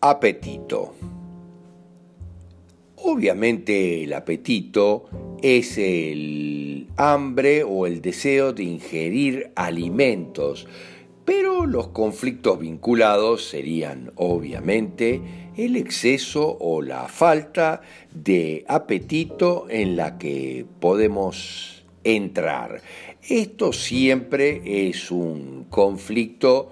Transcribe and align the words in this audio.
Apetito. 0.00 0.94
Obviamente 2.94 4.04
el 4.04 4.12
apetito 4.12 5.06
es 5.42 5.76
el 5.76 6.86
hambre 6.96 7.64
o 7.64 7.84
el 7.84 8.00
deseo 8.00 8.52
de 8.52 8.62
ingerir 8.62 9.50
alimentos, 9.56 10.68
pero 11.24 11.66
los 11.66 11.88
conflictos 11.88 12.60
vinculados 12.60 13.48
serían 13.48 14.12
obviamente 14.14 15.20
el 15.56 15.74
exceso 15.74 16.56
o 16.60 16.80
la 16.80 17.08
falta 17.08 17.80
de 18.14 18.64
apetito 18.68 19.66
en 19.68 19.96
la 19.96 20.16
que 20.16 20.64
podemos 20.78 21.84
entrar. 22.04 22.82
Esto 23.28 23.72
siempre 23.72 24.88
es 24.88 25.10
un 25.10 25.66
conflicto 25.68 26.70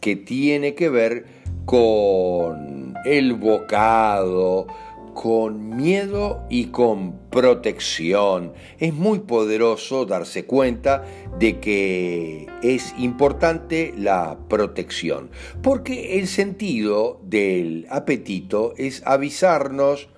que 0.00 0.14
tiene 0.14 0.74
que 0.76 0.88
ver 0.88 1.38
con 1.68 2.94
el 3.04 3.34
bocado, 3.34 4.66
con 5.12 5.76
miedo 5.76 6.46
y 6.48 6.68
con 6.68 7.12
protección. 7.28 8.54
Es 8.78 8.94
muy 8.94 9.18
poderoso 9.18 10.06
darse 10.06 10.46
cuenta 10.46 11.04
de 11.38 11.60
que 11.60 12.46
es 12.62 12.94
importante 12.96 13.92
la 13.98 14.38
protección, 14.48 15.28
porque 15.62 16.18
el 16.18 16.26
sentido 16.26 17.20
del 17.22 17.86
apetito 17.90 18.72
es 18.78 19.02
avisarnos 19.04 20.08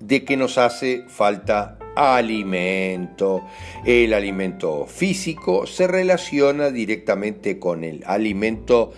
de 0.00 0.24
que 0.24 0.36
nos 0.36 0.58
hace 0.58 1.04
falta 1.06 1.78
alimento. 1.94 3.44
El 3.84 4.14
alimento 4.14 4.86
físico 4.86 5.66
se 5.66 5.86
relaciona 5.86 6.70
directamente 6.70 7.60
con 7.60 7.84
el 7.84 8.02
alimento 8.06 8.92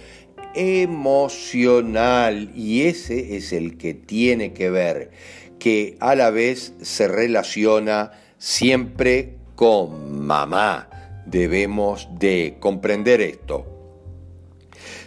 emocional 0.55 2.51
y 2.55 2.83
ese 2.83 3.37
es 3.37 3.53
el 3.53 3.77
que 3.77 3.95
tiene 3.95 4.53
que 4.53 4.71
ver, 4.71 5.11
que 5.59 5.97
a 6.01 6.15
la 6.15 6.31
vez 6.31 6.75
se 6.83 7.09
relaciona 7.09 8.13
siempre 8.39 9.37
con 9.55 10.25
mamá. 10.25 10.89
Debemos 11.27 12.09
de 12.19 12.57
comprender 12.59 13.21
esto. 13.21 13.67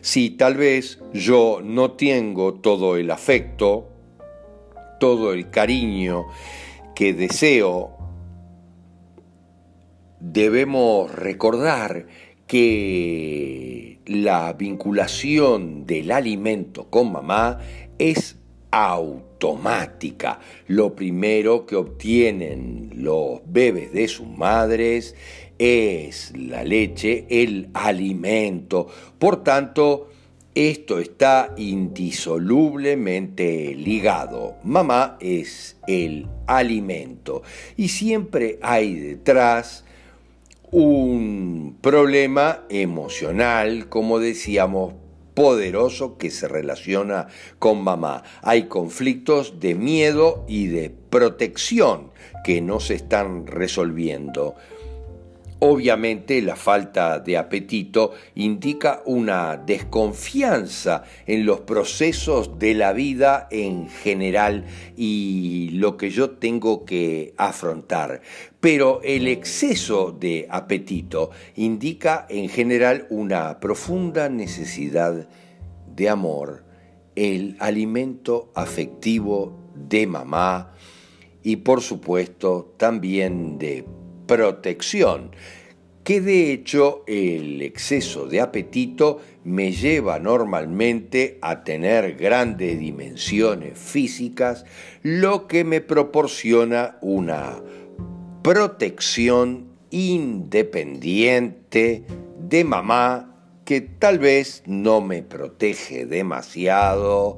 Si 0.01 0.29
tal 0.29 0.55
vez 0.55 0.99
yo 1.13 1.61
no 1.63 1.91
tengo 1.93 2.53
todo 2.53 2.95
el 2.95 3.11
afecto, 3.11 3.89
todo 4.99 5.33
el 5.33 5.49
cariño 5.49 6.25
que 6.95 7.13
deseo, 7.13 7.97
debemos 10.19 11.13
recordar 11.13 12.07
que 12.47 13.94
la 14.05 14.53
vinculación 14.53 15.85
del 15.85 16.11
alimento 16.11 16.89
con 16.89 17.11
mamá 17.11 17.59
es 17.97 18.37
automática. 18.71 20.39
Lo 20.67 20.95
primero 20.95 21.65
que 21.65 21.75
obtienen 21.75 22.91
los 22.95 23.41
bebés 23.45 23.91
de 23.93 24.07
sus 24.07 24.27
madres 24.27 25.15
es 25.57 26.31
la 26.37 26.63
leche, 26.63 27.25
el 27.29 27.69
alimento. 27.73 28.87
Por 29.17 29.43
tanto, 29.43 30.09
esto 30.53 30.99
está 30.99 31.55
indisolublemente 31.57 33.73
ligado. 33.75 34.57
Mamá 34.63 35.17
es 35.21 35.77
el 35.87 36.27
alimento 36.47 37.43
y 37.77 37.87
siempre 37.89 38.57
hay 38.61 38.95
detrás 38.95 39.84
un 40.77 41.77
problema 41.79 42.65
emocional, 42.67 43.87
como 43.87 44.19
decíamos, 44.19 44.93
poderoso 45.33 46.17
que 46.17 46.29
se 46.29 46.49
relaciona 46.49 47.27
con 47.59 47.81
mamá. 47.81 48.23
Hay 48.41 48.63
conflictos 48.63 49.61
de 49.61 49.73
miedo 49.73 50.43
y 50.49 50.67
de 50.67 50.89
protección 50.89 52.11
que 52.43 52.59
no 52.59 52.81
se 52.81 52.95
están 52.95 53.47
resolviendo. 53.47 54.55
Obviamente 55.67 56.43
la 56.43 56.55
falta 56.55 57.17
de 57.17 57.37
apetito 57.37 58.11
indica 58.35 59.01
una 59.05 59.57
desconfianza 59.57 61.05
en 61.25 61.43
los 61.43 61.61
procesos 61.61 62.59
de 62.59 62.75
la 62.75 62.93
vida 62.93 63.47
en 63.49 63.89
general 63.89 64.65
y 64.95 65.71
lo 65.73 65.97
que 65.97 66.11
yo 66.11 66.29
tengo 66.29 66.85
que 66.85 67.33
afrontar. 67.37 68.21
Pero 68.59 69.01
el 69.03 69.27
exceso 69.27 70.11
de 70.11 70.45
apetito 70.51 71.31
indica 71.55 72.27
en 72.29 72.47
general 72.47 73.07
una 73.09 73.59
profunda 73.59 74.29
necesidad 74.29 75.27
de 75.95 76.09
amor, 76.09 76.63
el 77.15 77.57
alimento 77.59 78.51
afectivo 78.53 79.57
de 79.73 80.05
mamá 80.05 80.75
y 81.41 81.55
por 81.55 81.81
supuesto 81.81 82.75
también 82.77 83.57
de 83.57 83.83
protección, 84.25 85.31
que 86.03 86.21
de 86.21 86.51
hecho 86.51 87.03
el 87.07 87.61
exceso 87.63 88.27
de 88.27 88.39
apetito 88.39 89.19
me 89.43 89.71
lleva 89.71 90.19
normalmente 90.19 91.39
a 91.41 91.63
tener 91.63 92.15
grandes 92.15 92.79
dimensiones 92.79 93.77
físicas, 93.77 94.65
lo 95.01 95.47
que 95.47 95.63
me 95.63 95.81
proporciona 95.81 96.97
una 97.01 97.59
protección 98.43 99.65
independiente 99.89 102.03
de 102.37 102.63
mamá 102.63 103.31
que 103.65 103.81
tal 103.81 104.19
vez 104.19 104.61
no 104.67 105.01
me 105.01 105.23
protege 105.23 106.05
demasiado 106.05 107.37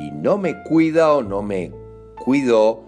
y 0.00 0.10
no 0.10 0.38
me 0.38 0.64
cuida 0.64 1.12
o 1.12 1.22
no 1.22 1.42
me 1.42 1.72
cuidó 2.16 2.82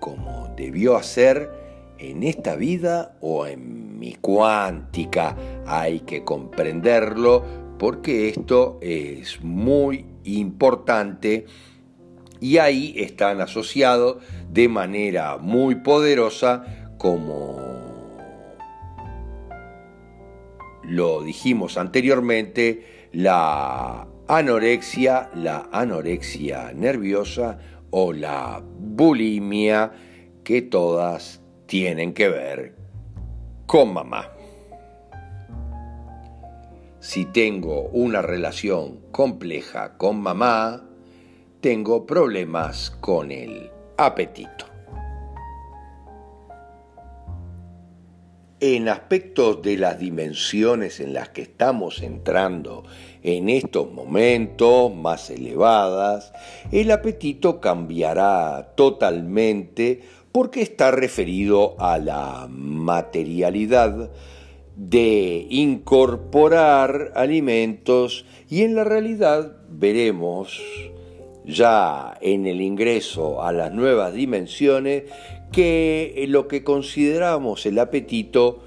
como 0.00 0.52
debió 0.56 0.96
hacer 0.96 1.63
en 1.98 2.22
esta 2.22 2.56
vida 2.56 3.16
o 3.20 3.46
en 3.46 3.98
mi 3.98 4.14
cuántica. 4.14 5.36
Hay 5.66 6.00
que 6.00 6.24
comprenderlo 6.24 7.44
porque 7.78 8.28
esto 8.28 8.78
es 8.80 9.42
muy 9.42 10.06
importante 10.24 11.46
y 12.40 12.58
ahí 12.58 12.94
están 12.96 13.40
asociados 13.40 14.18
de 14.50 14.68
manera 14.68 15.38
muy 15.38 15.76
poderosa 15.76 16.90
como 16.98 17.74
lo 20.82 21.22
dijimos 21.22 21.78
anteriormente, 21.78 23.08
la 23.12 24.06
anorexia, 24.28 25.30
la 25.34 25.68
anorexia 25.72 26.72
nerviosa 26.74 27.58
o 27.90 28.12
la 28.12 28.62
bulimia, 28.62 29.92
que 30.42 30.60
todas 30.62 31.40
tienen 31.66 32.14
que 32.14 32.28
ver 32.28 32.74
con 33.66 33.92
mamá. 33.92 34.30
Si 37.00 37.26
tengo 37.26 37.82
una 37.88 38.22
relación 38.22 39.00
compleja 39.10 39.96
con 39.98 40.20
mamá, 40.20 40.82
tengo 41.60 42.06
problemas 42.06 42.90
con 43.00 43.30
el 43.30 43.70
apetito. 43.96 44.73
En 48.66 48.88
aspectos 48.88 49.60
de 49.60 49.76
las 49.76 49.98
dimensiones 49.98 50.98
en 50.98 51.12
las 51.12 51.28
que 51.28 51.42
estamos 51.42 52.00
entrando 52.02 52.82
en 53.22 53.50
estos 53.50 53.92
momentos 53.92 54.90
más 54.90 55.28
elevadas, 55.28 56.32
el 56.72 56.90
apetito 56.90 57.60
cambiará 57.60 58.72
totalmente 58.74 60.00
porque 60.32 60.62
está 60.62 60.90
referido 60.92 61.76
a 61.78 61.98
la 61.98 62.46
materialidad 62.48 64.08
de 64.76 65.46
incorporar 65.50 67.12
alimentos 67.16 68.24
y 68.48 68.62
en 68.62 68.76
la 68.76 68.84
realidad 68.84 69.58
veremos 69.68 70.58
ya 71.44 72.16
en 72.20 72.46
el 72.46 72.60
ingreso 72.60 73.42
a 73.42 73.52
las 73.52 73.72
nuevas 73.72 74.14
dimensiones 74.14 75.04
que 75.52 76.24
lo 76.28 76.48
que 76.48 76.64
consideramos 76.64 77.64
el 77.66 77.78
apetito 77.78 78.62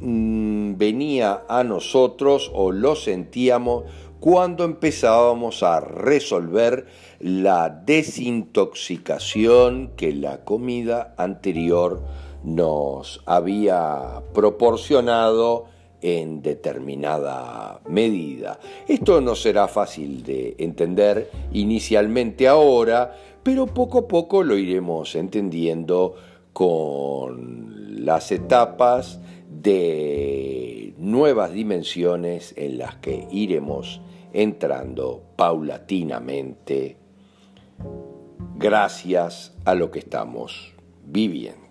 mm, 0.00 0.76
venía 0.76 1.44
a 1.48 1.64
nosotros 1.64 2.50
o 2.52 2.72
lo 2.72 2.94
sentíamos 2.96 3.84
cuando 4.20 4.64
empezábamos 4.64 5.62
a 5.62 5.80
resolver 5.80 6.86
la 7.20 7.70
desintoxicación 7.70 9.92
que 9.96 10.12
la 10.12 10.44
comida 10.44 11.14
anterior 11.16 12.02
nos 12.42 13.22
había 13.26 14.22
proporcionado 14.34 15.66
en 16.02 16.42
determinada 16.42 17.80
medida. 17.88 18.58
Esto 18.86 19.20
no 19.20 19.34
será 19.34 19.68
fácil 19.68 20.22
de 20.22 20.54
entender 20.58 21.30
inicialmente 21.52 22.46
ahora, 22.46 23.16
pero 23.42 23.66
poco 23.66 23.98
a 23.98 24.08
poco 24.08 24.42
lo 24.42 24.56
iremos 24.56 25.14
entendiendo 25.14 26.14
con 26.52 28.04
las 28.04 28.32
etapas 28.32 29.20
de 29.48 30.94
nuevas 30.98 31.52
dimensiones 31.52 32.54
en 32.56 32.78
las 32.78 32.96
que 32.96 33.26
iremos 33.30 34.00
entrando 34.32 35.22
paulatinamente 35.36 36.96
gracias 38.56 39.56
a 39.64 39.74
lo 39.74 39.90
que 39.90 40.00
estamos 40.00 40.74
viviendo. 41.04 41.67